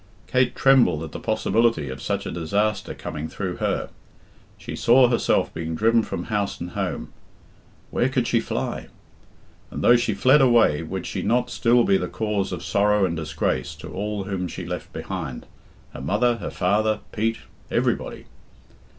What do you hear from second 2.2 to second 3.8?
a disaster coming through